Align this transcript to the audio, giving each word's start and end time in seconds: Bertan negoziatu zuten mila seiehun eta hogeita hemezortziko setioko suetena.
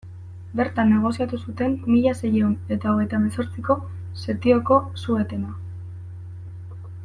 Bertan 0.59 0.87
negoziatu 0.93 1.39
zuten 1.49 1.75
mila 1.95 2.13
seiehun 2.21 2.55
eta 2.77 2.93
hogeita 2.95 3.19
hemezortziko 3.19 3.77
setioko 4.25 4.81
suetena. 5.05 5.55